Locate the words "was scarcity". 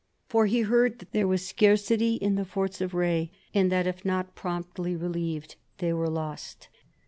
1.27-2.15